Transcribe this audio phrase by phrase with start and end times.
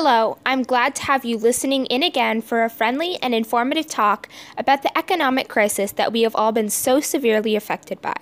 [0.00, 4.28] Hello, I'm glad to have you listening in again for a friendly and informative talk
[4.56, 8.14] about the economic crisis that we have all been so severely affected by.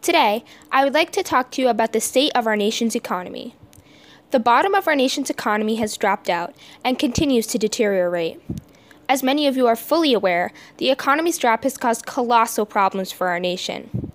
[0.00, 3.54] Today, I would like to talk to you about the state of our nation's economy.
[4.30, 8.40] The bottom of our nation's economy has dropped out and continues to deteriorate.
[9.06, 13.26] As many of you are fully aware, the economy's drop has caused colossal problems for
[13.26, 14.05] our nation.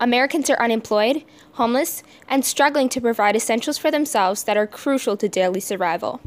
[0.00, 5.28] Americans are unemployed, homeless, and struggling to provide essentials for themselves that are crucial to
[5.28, 6.20] daily survival.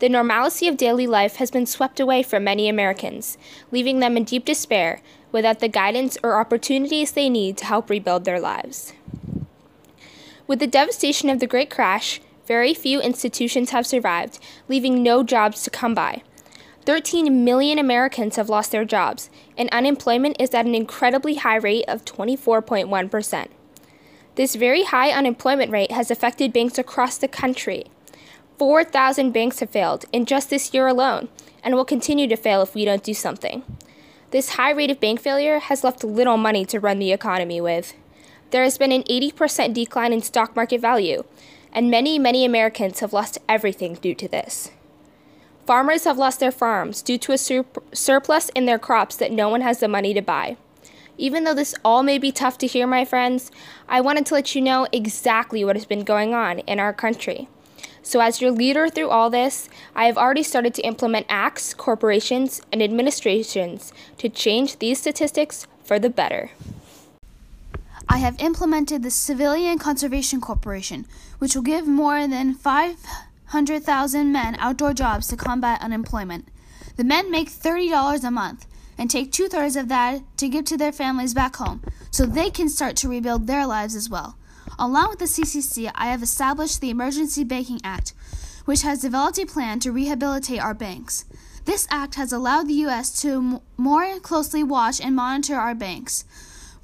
[0.00, 3.36] The normalcy of daily life has been swept away from many Americans,
[3.70, 8.24] leaving them in deep despair without the guidance or opportunities they need to help rebuild
[8.24, 8.92] their lives.
[10.46, 14.38] With the devastation of the Great Crash, very few institutions have survived,
[14.68, 16.22] leaving no jobs to come by.
[16.90, 21.84] 13 million Americans have lost their jobs, and unemployment is at an incredibly high rate
[21.86, 23.46] of 24.1%.
[24.34, 27.84] This very high unemployment rate has affected banks across the country.
[28.58, 31.28] 4,000 banks have failed in just this year alone,
[31.62, 33.62] and will continue to fail if we don't do something.
[34.32, 37.94] This high rate of bank failure has left little money to run the economy with.
[38.50, 41.22] There has been an 80% decline in stock market value,
[41.72, 44.72] and many, many Americans have lost everything due to this.
[45.70, 49.48] Farmers have lost their farms due to a sur- surplus in their crops that no
[49.48, 50.56] one has the money to buy.
[51.16, 53.52] Even though this all may be tough to hear, my friends,
[53.88, 57.46] I wanted to let you know exactly what has been going on in our country.
[58.02, 62.60] So, as your leader through all this, I have already started to implement acts, corporations,
[62.72, 66.50] and administrations to change these statistics for the better.
[68.08, 71.06] I have implemented the Civilian Conservation Corporation,
[71.38, 72.96] which will give more than 5
[73.50, 76.46] 100,000 men outdoor jobs to combat unemployment.
[76.94, 78.64] The men make $30 a month
[78.96, 82.50] and take two thirds of that to give to their families back home so they
[82.50, 84.36] can start to rebuild their lives as well.
[84.78, 88.12] Along with the CCC, I have established the Emergency Banking Act,
[88.66, 91.24] which has developed a plan to rehabilitate our banks.
[91.64, 93.20] This act has allowed the U.S.
[93.22, 96.24] to m- more closely watch and monitor our banks,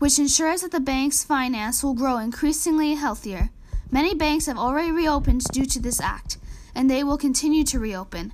[0.00, 3.50] which ensures that the bank's finance will grow increasingly healthier.
[3.88, 6.38] Many banks have already reopened due to this act
[6.76, 8.32] and they will continue to reopen.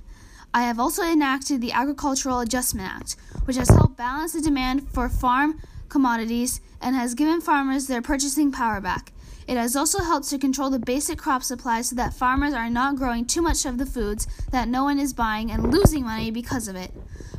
[0.53, 3.15] I have also enacted the Agricultural Adjustment Act,
[3.45, 5.59] which has helped balance the demand for farm
[5.89, 9.13] commodities and has given farmers their purchasing power back.
[9.47, 12.97] It has also helped to control the basic crop supply so that farmers are not
[12.97, 16.67] growing too much of the foods that no one is buying and losing money because
[16.67, 16.93] of it.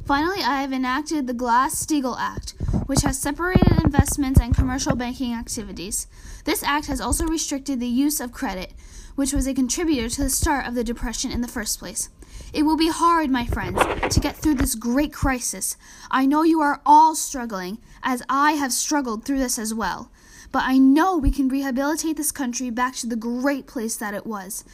[0.04, 2.52] Finally, I have enacted the Glass Steagall Act,
[2.84, 6.08] which has separated investments and commercial banking activities.
[6.44, 8.74] This act has also restricted the use of credit,
[9.14, 12.10] which was a contributor to the start of the Depression in the first place.
[12.52, 13.80] It will be hard, my friends,
[14.14, 15.78] to get through this great crisis.
[16.10, 20.10] I know you are all struggling, as I have struggled through this as well.
[20.52, 24.26] But I know we can rehabilitate this country back to the great place that it
[24.26, 24.64] was.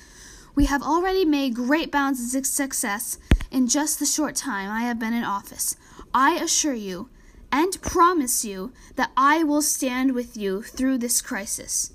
[0.56, 3.16] We have already made great bounds of success
[3.50, 5.76] in just the short time I have been in office.
[6.14, 7.08] I assure you
[7.52, 11.92] and promise you that I will stand with you through this crisis.